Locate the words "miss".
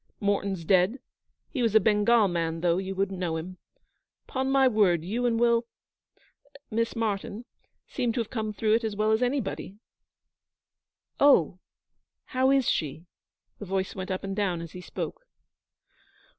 6.71-6.95